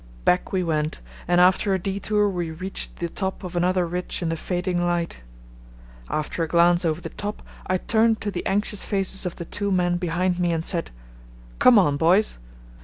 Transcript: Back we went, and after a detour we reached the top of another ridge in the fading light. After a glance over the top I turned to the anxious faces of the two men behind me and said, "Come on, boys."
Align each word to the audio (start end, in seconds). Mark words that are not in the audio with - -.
Back 0.25 0.51
we 0.51 0.63
went, 0.63 0.99
and 1.27 1.39
after 1.39 1.75
a 1.75 1.77
detour 1.77 2.27
we 2.27 2.49
reached 2.49 2.95
the 2.95 3.07
top 3.07 3.43
of 3.43 3.55
another 3.55 3.85
ridge 3.85 4.23
in 4.23 4.29
the 4.29 4.35
fading 4.35 4.83
light. 4.83 5.21
After 6.09 6.41
a 6.41 6.47
glance 6.47 6.83
over 6.83 6.99
the 7.01 7.09
top 7.09 7.43
I 7.67 7.77
turned 7.77 8.19
to 8.21 8.31
the 8.31 8.43
anxious 8.47 8.83
faces 8.83 9.27
of 9.27 9.35
the 9.35 9.45
two 9.45 9.71
men 9.71 9.97
behind 9.97 10.39
me 10.39 10.53
and 10.53 10.63
said, 10.63 10.89
"Come 11.59 11.77
on, 11.77 11.97
boys." 11.97 12.39